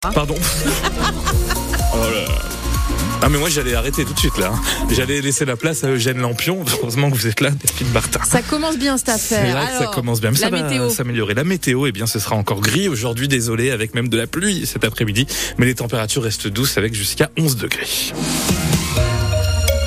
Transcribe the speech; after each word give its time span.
Pardon. 0.00 0.34
oh 1.92 1.96
là. 2.10 2.24
Ah 3.20 3.28
mais 3.28 3.36
moi 3.36 3.50
j'allais 3.50 3.74
arrêter 3.74 4.06
tout 4.06 4.14
de 4.14 4.18
suite 4.18 4.38
là. 4.38 4.50
hein. 4.54 4.60
J'allais 4.90 5.20
laisser 5.20 5.44
la 5.44 5.56
place 5.56 5.84
à 5.84 5.88
Eugène 5.88 6.16
Lampion. 6.20 6.64
Heureusement 6.80 7.10
que 7.10 7.16
vous 7.16 7.26
êtes 7.26 7.42
là, 7.42 7.50
Delphine 7.50 7.90
Martin. 7.92 8.20
Ça 8.26 8.40
commence 8.40 8.78
bien 8.78 8.96
cette 8.96 9.08
C'est 9.18 9.36
affaire. 9.36 9.54
là 9.54 9.66
que 9.66 9.84
ça 9.84 9.90
commence 9.94 10.22
bien. 10.22 10.30
Mais 10.30 10.38
la 10.38 10.46
ça 10.46 10.48
va 10.56 10.62
météo. 10.62 10.88
s'améliorer. 10.88 11.34
La 11.34 11.44
météo, 11.44 11.86
eh 11.86 11.92
bien, 11.92 12.06
ce 12.06 12.18
sera 12.18 12.34
encore 12.34 12.60
gris 12.62 12.88
aujourd'hui, 12.88 13.28
désolé, 13.28 13.70
avec 13.72 13.94
même 13.94 14.08
de 14.08 14.16
la 14.16 14.26
pluie 14.26 14.64
cet 14.64 14.84
après-midi. 14.84 15.26
Mais 15.58 15.66
les 15.66 15.74
températures 15.74 16.22
restent 16.22 16.48
douces 16.48 16.78
avec 16.78 16.94
jusqu'à 16.94 17.28
11 17.36 17.56
degrés. 17.56 17.86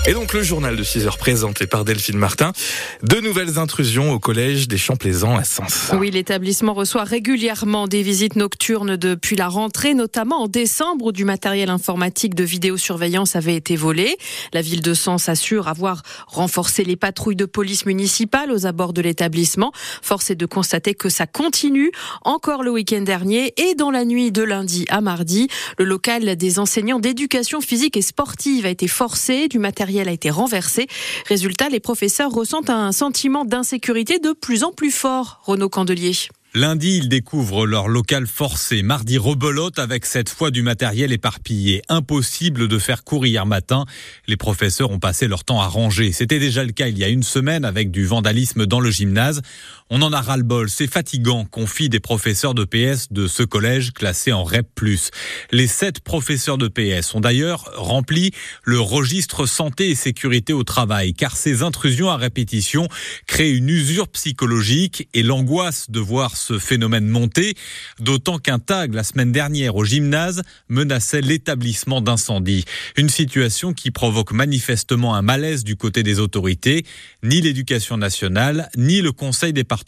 Et 0.05 0.11
donc 0.11 0.33
le 0.33 0.43
journal 0.43 0.75
de 0.75 0.83
6 0.83 1.07
heures 1.07 1.17
présenté 1.17 1.65
par 1.65 1.85
Delphine 1.85 2.17
Martin. 2.17 2.52
De 3.03 3.21
nouvelles 3.21 3.57
intrusions 3.57 4.11
au 4.11 4.20
collège 4.20 4.67
des 4.67 4.77
Champs-Plaisants 4.77 5.38
à 5.38 5.45
Sens. 5.45 5.91
Oui, 5.97 6.11
l'établissement 6.11 6.73
reçoit 6.73 7.05
régulièrement 7.05 7.88
des 7.88 8.02
visites 8.02 8.35
nocturnes 8.35 8.97
depuis 8.97 9.38
la 9.38 9.47
rentrée, 9.47 9.93
notamment 9.93 10.41
en 10.41 10.47
décembre 10.49 11.05
où 11.05 11.11
du 11.13 11.23
matériel 11.23 11.70
informatique 11.70 12.35
de 12.35 12.44
vidéosurveillance 12.44 13.38
avait 13.38 13.55
été 13.55 13.77
volé. 13.77 14.17
La 14.52 14.61
ville 14.61 14.81
de 14.81 14.94
Sens 14.94 15.30
assure 15.30 15.70
avoir 15.70 16.02
renforcé 16.27 16.83
les 16.83 16.97
patrouilles 16.97 17.38
de 17.38 17.45
police 17.45 17.85
municipale 17.85 18.52
aux 18.52 18.66
abords 18.66 18.91
de 18.91 19.02
l'établissement. 19.02 19.72
Force 20.02 20.30
est 20.31 20.35
de 20.35 20.45
constater 20.45 20.95
que 20.95 21.08
ça 21.08 21.27
continue 21.27 21.94
encore 22.23 22.63
le 22.63 22.72
week-end 22.72 23.03
dernier 23.03 23.53
et 23.55 23.73
dans 23.73 23.89
la 23.89 24.03
nuit 24.03 24.33
de 24.33 24.44
lundi 24.44 24.85
à 24.89 24.99
mardi. 24.99 25.47
Le 25.77 25.85
local 25.85 26.35
des 26.35 26.59
enseignants 26.59 26.99
d'éducation 26.99 27.61
physique 27.61 27.95
et 27.95 28.02
sportive 28.02 28.66
a 28.66 28.70
été 28.70 28.89
forcé, 28.89 29.47
du 29.47 29.59
matériel 29.59 29.92
a 29.99 30.11
été 30.11 30.29
renversé. 30.29 30.88
Résultat, 31.27 31.70
les 31.70 31.79
professeurs 31.79 32.31
ressentent 32.31 32.70
un 32.70 32.91
sentiment 32.91 33.45
d'insécurité 33.45 34.19
de 34.19 34.33
plus 34.33 34.63
en 34.63 34.71
plus 34.71 34.91
fort. 34.91 35.41
Renaud 35.43 35.69
Candelier. 35.69 36.13
Lundi, 36.55 36.97
ils 36.97 37.09
découvrent 37.09 37.66
leur 37.66 37.88
local 37.88 38.27
forcé. 38.27 38.83
Mardi, 38.83 39.17
rebelote 39.17 39.79
avec 39.79 40.05
cette 40.05 40.29
fois 40.29 40.52
du 40.52 40.61
matériel 40.61 41.11
éparpillé. 41.11 41.81
Impossible 41.89 42.67
de 42.67 42.77
faire 42.77 43.03
court 43.03 43.25
hier 43.25 43.47
matin. 43.47 43.85
Les 44.27 44.38
professeurs 44.38 44.91
ont 44.91 45.00
passé 45.00 45.27
leur 45.27 45.45
temps 45.45 45.61
à 45.61 45.67
ranger. 45.67 46.11
C'était 46.11 46.38
déjà 46.38 46.63
le 46.63 46.72
cas 46.72 46.89
il 46.89 47.00
y 47.00 47.03
a 47.03 47.09
une 47.09 47.23
semaine 47.23 47.66
avec 47.66 47.89
du 47.89 48.05
vandalisme 48.05 48.67
dans 48.67 48.80
le 48.80 48.91
gymnase. 48.91 49.41
On 49.95 50.02
en 50.02 50.11
a 50.11 50.22
ras-le-bol. 50.22 50.72
C'est 50.72 50.91
fatigant, 50.91 51.45
confient 51.45 51.88
des 51.88 51.99
professeurs 51.99 52.55
de 52.55 52.66
PS 52.66 53.09
de 53.11 53.27
ce 53.27 53.44
collège 53.44 53.94
classé 53.94 54.31
en 54.31 54.44
REP+. 54.44 54.66
Les 55.52 55.67
sept 55.67 56.00
professeurs 56.00 56.58
de 56.58 56.67
PS 56.67 57.13
ont 57.13 57.19
d'ailleurs 57.19 57.69
rempli 57.75 58.31
le 58.63 58.80
registre 58.80 59.45
santé 59.45 59.91
et 59.91 59.95
sécurité 59.95 60.52
au 60.52 60.63
travail, 60.63 61.13
car 61.13 61.38
ces 61.38 61.61
intrusions 61.61 62.09
à 62.09 62.17
répétition 62.17 62.88
créent 63.27 63.52
une 63.52 63.69
usure 63.69 64.08
psychologique 64.08 65.08
et 65.13 65.22
l'angoisse 65.22 65.91
de 65.91 66.00
voir 66.00 66.38
ce 66.38 66.57
phénomène 66.57 67.07
monter, 67.07 67.53
d'autant 68.00 68.39
qu'un 68.39 68.57
tag 68.57 68.95
la 68.95 69.03
semaine 69.03 69.31
dernière 69.31 69.75
au 69.75 69.85
gymnase 69.85 70.41
menaçait 70.69 71.22
l'établissement 71.22 72.02
d'incendie. 72.02 72.66
Une 72.97 73.09
situation 73.09 73.73
qui 73.73 73.91
provoque 73.91 74.31
manifestement 74.31 75.13
un 75.13 75.22
malaise 75.22 75.63
du 75.63 75.75
côté 75.75 76.02
des 76.02 76.19
autorités. 76.19 76.83
Ni 77.22 77.41
l'éducation 77.41 77.95
nationale, 77.97 78.72
ni 78.75 79.00
le 79.00 79.11
conseil 79.11 79.53
départemental 79.53 79.83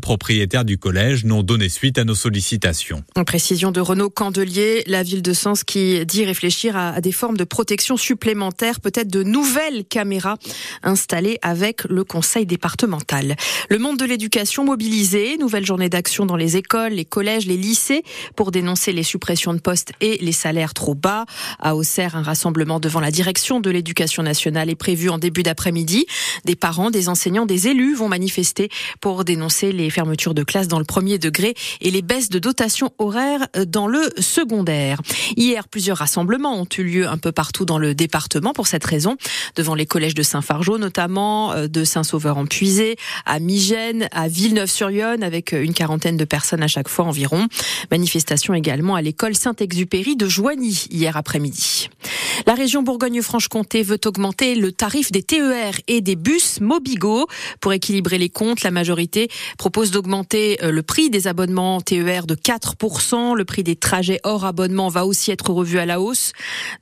propriétaire 0.00 0.64
du 0.64 0.78
collège 0.78 1.24
n'ont 1.24 1.42
donné 1.42 1.68
suite 1.68 1.98
à 1.98 2.04
nos 2.04 2.14
sollicitations. 2.14 3.04
En 3.16 3.24
précision 3.24 3.70
de 3.70 3.80
Renaud 3.80 4.10
Candelier, 4.10 4.82
la 4.86 5.02
ville 5.02 5.22
de 5.22 5.32
Sens 5.32 5.64
qui 5.64 6.04
dit 6.06 6.24
réfléchir 6.24 6.76
à 6.76 7.00
des 7.00 7.12
formes 7.12 7.36
de 7.36 7.44
protection 7.44 7.96
supplémentaires, 7.96 8.80
peut-être 8.80 9.08
de 9.08 9.22
nouvelles 9.22 9.84
caméras 9.84 10.36
installées 10.82 11.38
avec 11.42 11.84
le 11.84 12.04
conseil 12.04 12.46
départemental. 12.46 13.36
Le 13.68 13.78
monde 13.78 13.98
de 13.98 14.04
l'éducation 14.04 14.64
mobilisé, 14.64 15.36
nouvelle 15.38 15.66
journée 15.66 15.88
d'action 15.88 16.26
dans 16.26 16.36
les 16.36 16.56
écoles, 16.56 16.92
les 16.92 17.04
collèges, 17.04 17.46
les 17.46 17.56
lycées 17.56 18.02
pour 18.36 18.50
dénoncer 18.50 18.92
les 18.92 19.02
suppressions 19.02 19.54
de 19.54 19.60
postes 19.60 19.92
et 20.00 20.18
les 20.20 20.32
salaires 20.32 20.74
trop 20.74 20.94
bas. 20.94 21.24
À 21.60 21.74
Auxerre, 21.74 22.16
un 22.16 22.22
rassemblement 22.22 22.80
devant 22.80 23.00
la 23.00 23.10
direction 23.10 23.60
de 23.60 23.70
l'éducation 23.70 24.22
nationale 24.22 24.70
est 24.70 24.74
prévu 24.74 25.08
en 25.08 25.18
début 25.18 25.42
d'après-midi. 25.42 26.06
Des 26.44 26.56
parents, 26.56 26.90
des 26.90 27.08
enseignants, 27.08 27.46
des 27.46 27.68
élus 27.68 27.94
vont 27.94 28.08
manifester 28.08 28.68
pour 29.00 29.24
dénoncer 29.24 29.37
les 29.62 29.90
fermetures 29.90 30.34
de 30.34 30.42
classes 30.42 30.68
dans 30.68 30.78
le 30.78 30.84
premier 30.84 31.18
degré 31.18 31.54
et 31.80 31.90
les 31.90 32.02
baisses 32.02 32.28
de 32.28 32.38
dotation 32.38 32.90
horaire 32.98 33.46
dans 33.66 33.86
le 33.86 34.10
secondaire. 34.18 35.00
Hier, 35.36 35.68
plusieurs 35.68 35.98
rassemblements 35.98 36.60
ont 36.60 36.66
eu 36.76 36.82
lieu 36.82 37.08
un 37.08 37.18
peu 37.18 37.32
partout 37.32 37.64
dans 37.64 37.78
le 37.78 37.94
département 37.94 38.52
pour 38.52 38.66
cette 38.66 38.84
raison, 38.84 39.16
devant 39.56 39.74
les 39.74 39.86
collèges 39.86 40.14
de 40.14 40.22
Saint-Fargeau 40.22 40.78
notamment, 40.78 41.52
euh, 41.52 41.68
de 41.68 41.84
Saint-Sauveur-en-Puisé, 41.84 42.96
à 43.26 43.38
Migène, 43.38 44.08
à 44.12 44.28
Villeneuve-sur-Yonne, 44.28 45.22
avec 45.22 45.52
une 45.52 45.74
quarantaine 45.74 46.16
de 46.16 46.24
personnes 46.24 46.62
à 46.62 46.68
chaque 46.68 46.88
fois 46.88 47.04
environ. 47.04 47.46
Manifestation 47.90 48.54
également 48.54 48.94
à 48.94 49.02
l'école 49.02 49.34
Saint-Exupéry 49.34 50.16
de 50.16 50.28
Joigny 50.28 50.86
hier 50.90 51.16
après-midi. 51.16 51.88
La 52.46 52.54
région 52.54 52.82
Bourgogne-Franche-Comté 52.82 53.82
veut 53.82 54.00
augmenter 54.04 54.54
le 54.54 54.72
tarif 54.72 55.10
des 55.12 55.22
TER 55.22 55.74
et 55.88 56.00
des 56.00 56.16
bus 56.16 56.60
Mobigo. 56.60 57.26
Pour 57.60 57.72
équilibrer 57.72 58.18
les 58.18 58.28
comptes, 58.28 58.62
la 58.62 58.70
majorité 58.70 59.28
propose 59.58 59.90
d'augmenter 59.90 60.58
euh, 60.62 60.70
le 60.70 60.82
prix 60.82 61.10
des 61.10 61.26
abonnements 61.26 61.80
TER 61.80 62.26
de 62.26 62.34
4%. 62.34 63.36
Le 63.36 63.44
prix 63.44 63.62
des 63.62 63.76
trajets 63.76 64.20
hors 64.22 64.44
abonnement 64.44 64.88
va 64.88 65.04
aussi 65.04 65.30
être 65.30 65.50
revu 65.50 65.78
à 65.78 65.86
la 65.86 66.00
hausse. 66.00 66.32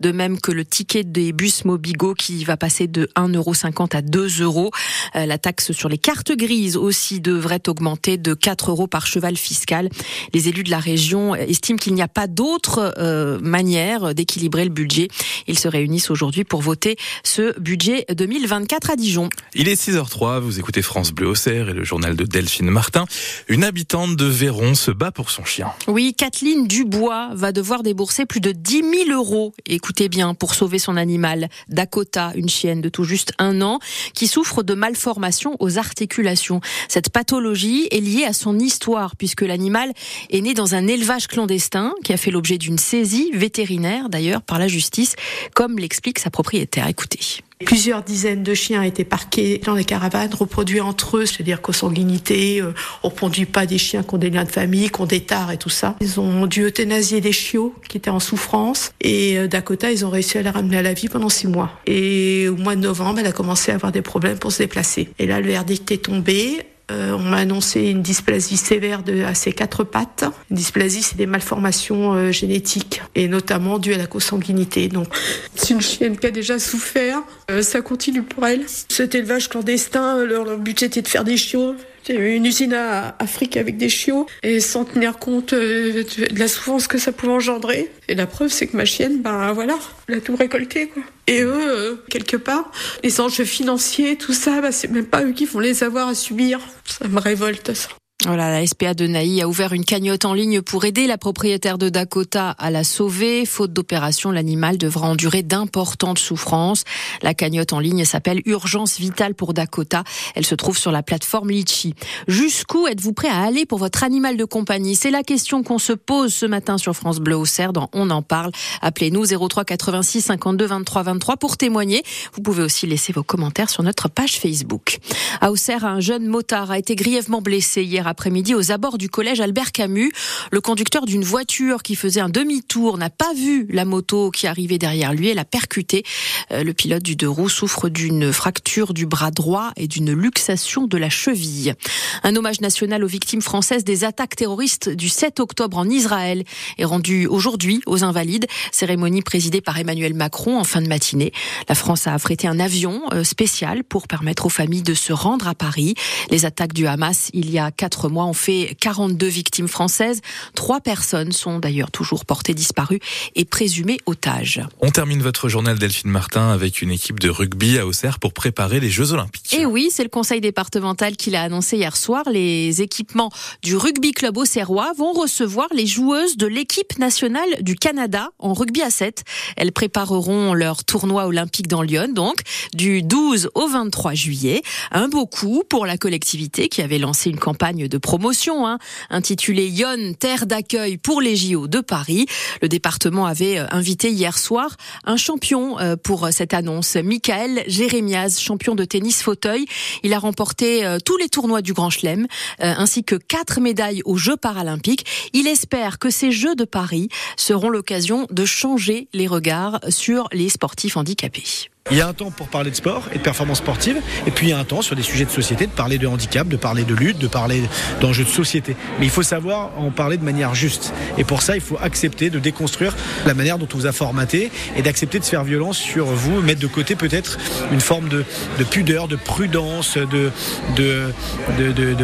De 0.01 0.13
même 0.13 0.41
que 0.41 0.53
le 0.53 0.65
ticket 0.65 1.05
des 1.05 1.33
bus 1.33 1.65
Mobigo 1.65 2.15
qui 2.15 2.45
va 2.45 2.57
passer 2.57 2.87
de 2.87 3.09
1,50€ 3.17 3.97
à 3.97 4.03
2 4.03 4.43
euros. 4.43 4.71
Euh, 5.15 5.27
La 5.27 5.39
taxe 5.39 5.73
sur 5.73 5.89
les 5.89 5.99
cartes 5.99 6.33
grises 6.33 6.77
aussi 6.77 7.21
devrait 7.21 7.63
augmenter 7.69 8.19
de 8.19 8.35
4 8.35 8.71
euros 8.71 8.87
par 8.87 9.07
cheval 9.07 9.37
fiscal. 9.37 9.89
Les 10.35 10.49
élus 10.49 10.65
de 10.65 10.71
la 10.71 10.81
région 10.81 11.35
estiment 11.35 11.79
qu'il 11.79 11.95
n'y 11.95 12.03
a 12.03 12.09
pas 12.09 12.27
d'autre 12.27 12.95
euh, 12.99 13.39
manière 13.41 14.15
d'équilibrer 14.15 14.65
le 14.65 14.71
budget. 14.71 15.09
Ils 15.47 15.59
se 15.59 15.69
réunissent 15.69 16.11
aujourd'hui 16.11 16.45
pour 16.45 16.63
voter 16.63 16.97
ce 17.25 17.59
budget 17.59 18.05
2024 18.13 18.91
à 18.91 18.97
Dijon. 18.97 19.31
Il 19.55 19.69
est 19.69 19.81
6h03, 19.81 20.41
vous 20.41 20.59
écoutez 20.59 20.83
France 20.83 21.13
Bleu 21.13 21.29
Auxerre 21.29 21.69
et 21.69 21.73
le 21.73 21.85
journal 21.85 22.17
de 22.17 22.25
Delphine 22.25 22.71
Martin. 22.71 23.05
Une 23.49 23.65
habitante 23.65 24.17
de 24.17 24.25
Véron 24.25 24.75
se 24.75 24.91
bat 24.91 25.11
pour 25.11 25.31
son 25.31 25.45
chien. 25.45 25.69
Oui, 25.89 26.15
Kathleen 26.17 26.67
Dubois 26.67 27.31
va 27.35 27.53
devoir 27.53 27.83
débourser 27.83 28.27
plus 28.27 28.41
de 28.41 28.53
10 28.53 28.83
000 29.07 29.11
euros, 29.11 29.55
écoutez 29.67 30.09
bien, 30.09 30.35
pour 30.35 30.55
sauver 30.55 30.79
son 30.79 30.97
animal. 30.97 31.49
Dakota, 31.69 32.33
une 32.35 32.49
chienne 32.49 32.81
de 32.81 32.89
tout 32.89 33.05
juste 33.05 33.33
un 33.39 33.61
an, 33.63 33.79
qui 34.15 34.27
souffre 34.27 34.63
de 34.63 34.75
malformations 34.75 35.57
aux 35.61 35.79
articulations. 35.79 36.61
Cette 36.89 37.11
pathologie 37.11 37.89
est 37.91 38.01
liée 38.01 38.25
à 38.25 38.33
son 38.33 38.59
histoire, 38.59 39.17
puisque 39.17 39.43
l'animal 39.43 39.93
est 40.31 40.41
né 40.41 40.55
dans 40.55 40.75
un 40.75 40.87
élevage 40.87 41.27
clandestin, 41.27 41.93
qui 42.05 42.13
a 42.13 42.17
fait 42.17 42.31
l'objet 42.31 42.59
d'une 42.59 42.79
saisie 42.79 43.31
vétérinaire, 43.33 44.09
d'ailleurs, 44.09 44.43
par 44.43 44.59
la 44.59 44.69
justice, 44.69 45.15
comme 45.55 45.79
l'explique 45.79 46.19
sa 46.19 46.31
propriétaire. 46.31 46.89
Écoutez. 46.89 47.43
Plusieurs 47.65 48.03
dizaines 48.03 48.43
de 48.43 48.53
chiens 48.53 48.83
étaient 48.83 49.05
parqués 49.05 49.63
dans 49.65 49.75
les 49.75 49.85
caravanes, 49.85 50.35
reproduits 50.35 50.83
entre 50.83 51.17
eux, 51.17 51.27
c'est-à-dire 51.27 51.63
consanguinité. 51.63 52.61
Euh, 52.61 52.75
on 53.03 53.09
ne 53.09 53.11
reproduit 53.13 53.47
pas 53.47 53.65
des 53.65 53.79
chiens 53.79 54.03
qui 54.03 54.15
ont 54.15 54.19
des 54.19 54.29
liens 54.29 54.45
de 54.45 54.51
famille, 54.51 54.91
qui 54.91 55.01
ont 55.01 55.07
des 55.07 55.21
tares 55.23 55.53
et 55.53 55.57
tout 55.57 55.71
ça. 55.71 55.97
Ils 56.03 56.21
ont 56.21 56.47
dû 56.47 56.65
euthanasier 56.65 57.23
des 57.23 57.33
chiots 57.33 57.75
qui 57.89 57.97
étaient 57.97 58.11
en 58.11 58.21
souffrance. 58.21 58.93
Et 59.01 59.39
euh, 59.39 59.49
Dakota, 59.49 59.91
ils 59.91 60.05
ont 60.05 60.11
réussi 60.11 60.37
à 60.37 60.43
la 60.43 60.53
ramener 60.53 60.77
à 60.77 60.83
la 60.83 60.93
vie 60.93 61.09
pendant 61.09 61.31
six 61.31 61.47
mois. 61.47 61.71
Et 61.87 62.47
au 62.51 62.57
mois 62.57 62.77
de 62.77 62.83
novembre, 62.83 63.21
elle 63.21 63.27
a 63.27 63.33
commencé 63.33 63.73
à 63.73 63.77
avoir 63.77 63.91
des 63.91 64.03
problèmes 64.03 64.39
pour 64.39 64.53
se 64.53 64.59
déplacer. 64.59 65.09
Et 65.19 65.27
là, 65.27 65.41
le 65.41 65.47
verdict 65.47 65.91
est 65.91 66.05
tombé. 66.05 66.59
Euh, 66.93 67.13
on 67.13 67.19
m'a 67.19 67.39
annoncé 67.39 67.81
une 67.83 68.01
dysplasie 68.01 68.57
sévère 68.57 69.03
de, 69.03 69.25
à 69.25 69.35
ses 69.35 69.53
quatre 69.53 69.83
pattes. 69.83 70.25
Une 70.51 70.57
dysplasie, 70.57 71.03
c'est 71.03 71.17
des 71.17 71.27
malformations 71.27 72.15
euh, 72.15 72.31
génétiques 72.31 73.03
et 73.17 73.27
notamment 73.27 73.79
dues 73.79 73.95
à 73.95 73.99
la 73.99 74.07
consanguinité. 74.07 74.89
Donc, 74.89 75.09
c'est 75.57 75.75
une 75.75 75.81
chienne 75.81 76.17
qui 76.17 76.27
a 76.27 76.31
déjà 76.31 76.61
souffert. 76.61 77.19
Euh, 77.51 77.63
ça 77.63 77.81
continue 77.81 78.23
pour 78.23 78.47
elle. 78.47 78.63
Cet 78.89 79.17
élevage 79.17 79.49
clandestin, 79.49 80.25
leur, 80.25 80.45
leur 80.45 80.59
but 80.59 80.83
était 80.85 81.03
de 81.03 81.09
faire 81.09 81.25
des 81.25 81.37
chiots. 81.37 81.75
Une 82.09 82.47
usine 82.47 82.75
à 82.75 83.17
Afrique 83.19 83.57
avec 83.57 83.77
des 83.77 83.89
chiots 83.89 84.27
et 84.43 84.61
sans 84.61 84.85
tenir 84.85 85.19
compte 85.19 85.53
euh, 85.53 86.05
de 86.31 86.39
la 86.39 86.49
souffrance 86.49 86.87
que 86.87 86.99
ça 86.99 87.13
pouvait 87.13 87.33
engendrer. 87.33 87.91
Et 88.09 88.15
la 88.15 88.27
preuve, 88.27 88.51
c'est 88.51 88.67
que 88.67 88.77
ma 88.77 88.85
chienne, 88.85 89.23
ben 89.23 89.53
voilà, 89.53 89.77
elle 90.09 90.17
a 90.17 90.21
tout 90.21 90.37
récolté 90.37 90.89
quoi. 90.89 91.03
Et 91.27 91.43
eux, 91.43 91.53
euh, 91.53 91.97
quelque 92.09 92.37
part, 92.37 92.71
les 93.03 93.21
enjeux 93.21 93.45
financiers, 93.45 94.17
tout 94.17 94.33
ça, 94.33 94.61
bah, 94.61 94.71
c'est 94.71 94.91
même 94.91 95.07
pas 95.07 95.25
eux 95.25 95.33
qui 95.33 95.45
vont 95.45 95.59
les 95.59 95.83
avoir 95.83 96.09
à 96.09 96.15
subir. 96.15 96.61
Ça 96.85 97.09
me 97.09 97.19
révolte 97.19 97.75
ça. 97.75 97.89
Voilà, 98.25 98.51
la 98.51 98.67
SPA 98.67 98.95
de 98.95 99.07
Naï 99.07 99.43
a 99.43 99.49
ouvert 99.49 99.75
une 99.75 99.85
cagnotte 99.85 100.25
en 100.25 100.33
ligne 100.33 100.63
pour 100.63 100.87
aider 100.87 101.07
la 101.07 101.19
propriétaire 101.19 101.77
de 101.77 101.91
Dakota 101.91 102.51
à 102.59 102.71
la 102.71 102.83
sauver. 102.83 103.45
Faute 103.45 103.75
d'opération, 103.75 104.31
l'animal 104.31 104.79
devra 104.79 105.07
endurer 105.07 105.43
d'importantes 105.43 106.19
souffrances. 106.19 106.85
La 107.23 107.35
cagnotte 107.35 107.75
en 107.75 107.79
ligne 107.79 108.07
s'appelle 108.07 108.41
Urgence 108.47 108.99
vitale 108.99 109.35
pour 109.35 109.53
Dakota. 109.53 110.03
Elle 110.35 110.47
se 110.47 110.55
trouve 110.55 110.79
sur 110.79 110.93
la 110.93 111.03
plateforme 111.03 111.51
Litchi. 111.51 111.95
Jusqu'où 112.27 112.89
êtes-vous 112.89 113.13
prêt 113.13 113.29
à 113.29 113.43
aller 113.43 113.67
pour 113.67 113.79
votre 113.79 114.03
animal 114.03 114.39
de 114.39 114.45
compagnie? 114.45 114.97
C'est 114.97 115.11
la 115.11 115.23
question 115.23 115.63
qu'on 115.63 115.79
se 115.79 115.93
pose 115.93 116.33
ce 116.33 116.47
matin 116.47 116.79
sur 116.79 116.97
France 116.97 117.21
Bleu 117.21 117.37
Auxerre 117.37 117.75
dans 117.75 117.91
On 117.93 118.09
en 118.09 118.23
parle. 118.23 118.51
Appelez-nous 118.81 119.27
03 119.27 119.65
86 119.65 120.23
52 120.23 120.65
23 120.65 121.03
23 121.03 121.37
pour 121.37 121.59
témoigner. 121.59 122.03
Vous 122.33 122.41
pouvez 122.41 122.63
aussi 122.63 122.87
laisser 122.87 123.13
vos 123.13 123.23
commentaires 123.23 123.71
sur 123.71 123.83
notre 123.83 124.09
page 124.09 124.39
Facebook. 124.41 124.99
À 125.43 125.53
Auxerre, 125.53 125.85
un 125.85 126.01
jeune 126.01 126.27
motard 126.27 126.71
a 126.71 126.79
été 126.79 126.97
grièvement 126.97 127.43
blessé 127.43 127.85
hier 127.85 128.07
après-midi 128.17 128.55
aux 128.55 128.73
abords 128.73 128.97
du 128.97 129.11
collège 129.11 129.43
Albert 129.43 129.73
Camus. 129.73 130.11
Le 130.51 130.63
conducteur 130.63 131.05
d'une 131.05 131.23
voiture 131.23 131.83
qui 131.83 131.97
faisait 131.97 132.21
un 132.21 132.31
demi-tour 132.31 132.97
n'a 132.97 133.11
pas 133.11 133.35
vu 133.35 133.67
la 133.69 133.85
moto 133.85 134.31
qui 134.31 134.47
arrivait 134.47 134.79
derrière 134.79 135.13
lui 135.13 135.29
et 135.29 135.35
l'a 135.35 135.45
percuté. 135.45 136.03
Euh, 136.51 136.65
le 136.65 136.73
pilote 136.73 137.03
du 137.03 137.15
deux 137.15 137.29
roues 137.29 137.51
souffre 137.51 137.91
d'une 137.91 138.33
fracture 138.33 138.95
du 138.95 139.05
bras 139.05 139.31
droit 139.31 139.73
et 139.77 139.87
d'une 139.87 140.13
luxation 140.13 140.87
de 140.87 140.97
la 140.97 141.11
cheville. 141.11 141.75
Un 142.23 142.35
hommage 142.37 142.63
national 142.63 143.05
aux 143.05 143.07
victimes 143.07 143.43
françaises 143.43 143.85
des 143.85 144.05
attaques 144.05 144.35
terroristes 144.35 144.89
du 144.89 145.11
7 145.11 145.39
octobre 145.39 145.77
en 145.77 145.87
Israël 145.87 146.45
est 146.79 146.87
rendu 146.87 147.27
aujourd'hui 147.27 147.83
aux 147.85 148.03
Invalides. 148.03 148.47
Cérémonie 148.73 149.21
présidée 149.21 149.61
par 149.61 149.79
Emmanuel 149.79 150.15
Macron 150.15 150.59
en 150.59 150.65
fin 150.65 150.81
de 150.81 150.89
matinée. 150.89 151.33
La 151.69 151.75
France 151.75 152.07
a 152.07 152.15
affrété 152.15 152.49
un 152.49 152.61
avion 152.61 153.03
euh, 153.13 153.25
spécial 153.25 153.85
pour 153.85 154.09
permettre 154.09 154.47
aux 154.47 154.51
familles 154.51 154.83
de 154.83 154.95
se 154.95 155.13
rendre 155.13 155.49
à 155.49 155.55
Paris. 155.55 155.93
Les 156.31 156.47
attaques 156.47 156.73
du 156.73 156.87
Hamas 156.87 157.29
il 157.35 157.51
y 157.51 157.59
a 157.59 157.71
quatre 157.71 157.96
mois 158.05 158.25
ont 158.25 158.33
fait 158.33 158.77
42 158.81 159.27
victimes 159.27 159.69
françaises. 159.69 160.21
Trois 160.55 160.81
personnes 160.81 161.33
sont 161.33 161.59
d'ailleurs 161.59 161.91
toujours 161.91 162.25
portées 162.25 162.55
disparues 162.55 163.01
et 163.35 163.45
présumées 163.45 163.99
otages. 164.07 164.61
On 164.81 164.91
termine 164.91 165.23
votre 165.23 165.49
journal 165.49 165.79
Delphine 165.79 166.11
Martin 166.11 166.51
avec 166.51 166.83
une 166.83 166.91
équipe 166.91 167.19
de 167.19 167.29
rugby 167.29 167.79
à 167.79 167.87
Auxerre 167.87 168.19
pour 168.19 168.33
préparer 168.33 168.81
les 168.81 168.91
Jeux 168.91 169.13
Olympiques. 169.13 169.55
Et 169.55 169.67
oui, 169.67 169.89
c'est 169.91 170.03
le 170.03 170.09
conseil 170.09 170.41
départemental 170.41 171.17
qui 171.17 171.31
l'a 171.31 171.43
annoncé 171.43 171.77
hier 171.77 171.97
soir. 171.97 172.25
Les 172.31 172.83
équipements 172.83 173.31
du 173.63 173.77
rugby 173.77 174.13
club 174.13 174.37
auxerrois 174.37 174.93
vont 174.97 175.13
recevoir 175.13 175.69
les 175.75 175.87
joueuses 175.87 176.37
de 176.37 176.47
l'équipe 176.47 176.99
nationale 176.99 177.49
du 177.61 177.77
Canada 177.77 178.31
en 178.39 178.53
rugby 178.53 178.83
à 178.83 178.91
7. 178.91 179.25
Elles 179.57 179.73
prépareront 179.73 180.55
leur 180.55 180.85
tournoi 180.85 181.27
olympique 181.27 181.69
dans 181.69 181.83
Lyon, 181.83 182.09
donc 182.13 182.43
du 182.75 183.03
12 183.03 183.51
au 183.55 183.69
23 183.69 184.15
juillet. 184.15 184.63
Un 184.91 185.09
beau 185.09 185.27
coup 185.27 185.63
pour 185.69 185.87
la 185.87 185.97
collectivité 185.97 186.69
qui 186.69 186.83
avait 186.83 186.99
lancé 186.99 187.31
une 187.31 187.39
campagne 187.39 187.86
de 187.89 187.99
promotion 187.99 188.67
hein, 188.67 188.79
intitulée 189.11 189.69
Lyon, 189.69 190.15
terre 190.19 190.47
d'accueil 190.47 190.97
pour 190.97 191.21
les 191.21 191.37
JO 191.37 191.69
de 191.69 191.81
Paris. 191.81 192.27
Le 192.63 192.69
département 192.69 193.27
avait 193.27 193.59
euh, 193.59 193.67
invité 193.71 194.11
hier 194.11 194.39
soir 194.39 194.77
un 195.05 195.17
champion 195.17 195.79
euh, 195.79 195.97
pour 195.97 196.29
cette 196.31 196.55
annonce, 196.55 196.97
Michael 196.97 197.65
Jérémiaz, 197.67 198.39
champion 198.41 198.75
de 198.75 198.85
tennis 198.85 199.23
fauteuil. 199.23 199.67
Il 200.03 200.13
a 200.15 200.19
remporté 200.19 200.85
euh, 200.85 200.99
tous 201.05 201.17
les 201.17 201.29
tournois 201.29 201.63
du 201.63 201.73
Grand 201.73 201.91
Chelem, 201.91 202.27
ainsi 202.59 203.05
que 203.05 203.17
quatre 203.17 203.61
médailles 203.61 204.03
aux 204.05 204.17
Jeux 204.17 204.37
paralympiques. 204.37 205.07
Il 205.33 205.47
espère 205.47 205.99
que 205.99 206.11
ces 206.11 206.33
Jeux 206.33 206.55
de 206.55 206.65
Paris 206.65 207.09
seront 207.37 207.69
l'occasion 207.69 208.27
de 208.31 208.45
changer 208.45 209.09
les 209.13 209.27
regards 209.27 209.81
sur 209.89 210.29
les 210.33 210.49
sportifs 210.49 210.97
handicapés. 210.97 211.69
Il 211.93 211.97
y 211.97 212.01
a 212.01 212.09
un 212.09 212.15
temps 212.15 212.33
pour 212.33 212.49
parler 212.49 212.73
de 212.73 212.75
sport 212.75 213.05
et 213.13 213.19
de 213.19 213.23
performance 213.23 213.59
sportive, 213.59 213.99
et 214.27 214.33
puis 214.33 214.49
il 214.49 214.51
y 214.51 214.53
a 214.53 214.59
un 214.59 214.65
temps 214.65 214.83
sur 214.83 214.97
des 214.97 215.03
sujets 215.03 215.25
de 215.25 215.31
société, 215.31 215.67
de 215.67 215.71
parler 215.71 215.99
de 215.99 216.09
handicap, 216.09 216.49
de 216.49 216.57
parler 216.57 216.83
de 216.83 216.95
lutte, 216.95 217.19
de 217.19 217.29
parler 217.29 217.63
d'enjeux 218.01 218.25
de 218.25 218.29
société. 218.29 218.75
Mais 218.99 219.07
il 219.07 219.11
faut 219.11 219.23
savoir 219.23 219.71
en 219.79 219.93
parler 219.93 220.17
de 220.17 220.25
manière 220.25 220.53
juste. 220.53 220.93
Et 221.17 221.23
pour 221.23 221.43
ça, 221.43 221.55
il 221.55 221.61
faut 221.61 221.79
accepter 221.81 222.29
de 222.29 222.41
déconstruire 222.41 222.97
la 223.25 223.35
manière 223.35 223.57
dont 223.59 223.69
on 223.73 223.77
vous 223.77 223.87
a 223.87 223.93
formaté 223.93 224.51
et 224.77 224.83
d'accepter 224.83 225.21
de 225.21 225.25
se 225.25 225.31
faire 225.31 225.45
violence 225.45 225.79
sur 225.79 226.07
vous, 226.07 226.43
mettre 226.43 226.61
de 226.61 226.67
côté 226.67 226.97
peut-être 226.97 227.39
une 227.71 227.81
forme 227.81 228.09
de, 228.09 228.25
pudeur, 228.69 229.07
de 229.07 229.15
prudence, 229.15 229.97
de, 229.97 230.33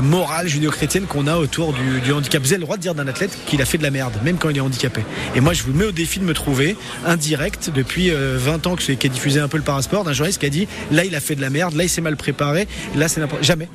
morale 0.01 0.47
judéo-chrétienne 0.47 1.07
qu'on 1.07 1.27
a 1.27 1.37
autour 1.37 1.73
du, 1.73 2.13
handicap. 2.13 2.41
Vous 2.41 2.53
avez 2.53 2.59
le 2.59 2.65
droit 2.65 2.77
de 2.77 2.83
dire 2.83 2.95
d'un 2.95 3.09
athlète 3.09 3.37
qu'il 3.47 3.61
a 3.61 3.65
fait 3.65 3.79
de 3.79 3.83
la 3.83 3.91
merde, 3.91 4.13
même 4.23 4.39
quand 4.39 4.49
il 4.49 4.59
est 4.59 4.61
handicapé. 4.61 5.05
Et 5.35 5.41
moi, 5.41 5.55
je 5.55 5.65
vous 5.65 5.73
mets 5.73 5.87
au 5.87 5.93
défi 5.93 6.21
de 6.21 6.25
me 6.25 6.35
trouver 6.35 6.77
indirect 7.05 7.71
depuis 7.75 8.11
20 8.11 8.17
euh, 8.17 8.69
ans 8.69 8.77
que 8.77 8.83
c'est 8.85 9.03
diffusé 9.09 9.41
un 9.41 9.49
peu 9.49 9.57
le 9.57 9.65
sport 9.81 10.05
d'un 10.05 10.13
journaliste 10.13 10.41
qui 10.41 10.47
a 10.47 10.51
dit 10.51 10.69
là 10.91 11.05
il 11.05 11.15
a 11.15 11.21
fait 11.21 11.35
de 11.35 11.41
la 11.41 11.51
merde, 11.51 11.75
là 11.75 11.85
il 11.85 11.89
s'est 11.89 12.01
mal 12.01 12.17
préparé, 12.17 12.69
là 12.95 13.09
c'est 13.09 13.21
n'importe 13.21 13.45
jamais. 13.45 13.69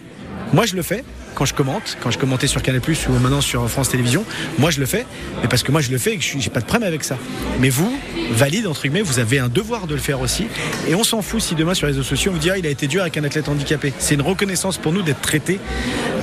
Moi 0.54 0.66
je 0.66 0.76
le 0.76 0.82
fais 0.84 1.04
quand 1.38 1.46
je 1.46 1.54
commente, 1.54 2.00
quand 2.02 2.10
je 2.10 2.18
commentais 2.18 2.48
sur 2.48 2.64
Canal 2.64 2.82
Plus 2.82 3.08
ou 3.08 3.12
maintenant 3.12 3.42
sur 3.42 3.70
France 3.70 3.90
Télévisions, 3.90 4.26
moi 4.58 4.72
je 4.72 4.80
le 4.80 4.88
fais, 4.88 5.06
mais 5.44 5.48
parce 5.48 5.62
que 5.62 5.72
moi 5.72 5.82
je 5.82 5.92
le 5.92 6.00
fais 6.00 6.14
et 6.14 6.18
que 6.18 6.24
je 6.24 6.36
n'ai 6.36 6.50
pas 6.50 6.62
de 6.62 6.66
problème 6.66 6.88
avec 6.88 7.04
ça. 7.04 7.16
Mais 7.60 7.70
vous, 7.70 7.96
valide 8.32 8.66
entre 8.66 8.82
guillemets, 8.82 9.04
vous 9.04 9.20
avez 9.20 9.38
un 9.38 9.48
devoir 9.48 9.86
de 9.86 9.94
le 9.94 10.02
faire 10.02 10.20
aussi. 10.20 10.48
Et 10.88 10.96
on 10.96 11.04
s'en 11.04 11.22
fout 11.22 11.40
si 11.40 11.54
demain 11.54 11.76
sur 11.76 11.86
les 11.86 11.94
réseaux 11.94 12.02
sociaux 12.02 12.32
on 12.32 12.34
vous 12.34 12.40
dit 12.40 12.50
ah, 12.50 12.58
il 12.58 12.66
a 12.66 12.72
été 12.72 12.88
dur 12.88 13.02
avec 13.02 13.18
un 13.18 13.24
athlète 13.24 13.50
handicapé. 13.50 13.94
C'est 14.00 14.16
une 14.16 14.24
reconnaissance 14.24 14.80
pour 14.80 14.94
nous 14.94 15.04
d'être 15.04 15.22
traité 15.22 15.60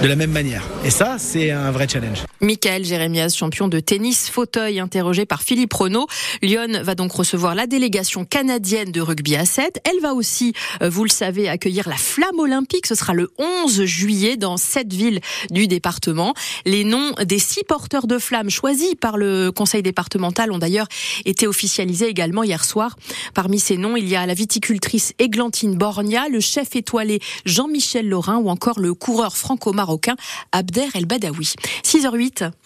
de 0.03 0.09
la 0.09 0.17
même 0.17 0.33
manière. 0.33 0.65
Et 0.85 0.91
ça, 0.91 1.17
c'est 1.19 1.53
un 1.53 1.71
vrai 1.71 1.87
challenge. 1.89 2.25
Michael 2.41 2.85
Jérémias, 2.85 3.35
champion 3.37 3.69
de 3.69 3.79
tennis 3.79 4.29
fauteuil, 4.29 4.81
interrogé 4.81 5.27
par 5.27 5.43
Philippe 5.43 5.73
Renaud. 5.73 6.09
Lyon 6.43 6.83
va 6.83 6.97
donc 6.97 7.13
recevoir 7.13 7.55
la 7.55 7.67
délégation 7.69 8.25
canadienne 8.25 8.91
de 8.91 9.01
rugby 9.01 9.37
à 9.37 9.45
7. 9.45 9.81
Elle 9.85 10.03
va 10.03 10.13
aussi, 10.13 10.55
euh, 10.83 10.91
vous 10.91 11.05
le 11.05 11.11
savez, 11.11 11.49
accueillir 11.49 11.89
la 11.89 11.97
flamme 11.97 12.39
olympique. 12.39 12.87
Ce 12.87 12.97
sera 12.97 13.15
le 13.15 13.31
11 13.39 13.85
juillet 13.85 14.37
dans 14.37 14.57
cette 14.57 14.93
ville 14.93 15.04
du 15.51 15.67
département. 15.67 16.35
Les 16.65 16.85
noms 16.85 17.13
des 17.25 17.39
six 17.39 17.65
porteurs 17.65 18.07
de 18.07 18.19
flammes 18.19 18.51
choisis 18.51 18.95
par 18.95 19.17
le 19.17 19.51
conseil 19.51 19.83
départemental 19.83 20.53
ont 20.53 20.59
d'ailleurs 20.59 20.89
été 21.25 21.47
officialisés 21.47 22.09
également 22.09 22.43
hier 22.43 22.65
soir. 22.65 22.97
Parmi 23.35 23.59
ces 23.59 23.77
noms, 23.77 23.97
il 23.97 24.09
y 24.09 24.17
a 24.17 24.27
la 24.27 24.35
viticultrice 24.35 25.13
Églantine 25.19 25.77
Borgna, 25.77 26.29
le 26.29 26.41
chef 26.41 26.77
étoilé 26.77 27.21
Jean-Michel 27.45 28.09
Laurin 28.09 28.39
ou 28.39 28.49
encore 28.49 28.81
le 28.81 28.95
coureur 28.95 29.37
franco-marocain 29.37 30.17
Abder 30.53 30.89
El 30.95 31.07
Badawi. 31.07 31.55
6h08. 31.85 32.51